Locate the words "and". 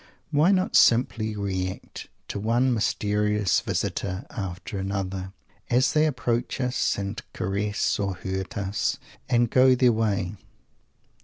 6.97-7.21, 9.29-9.51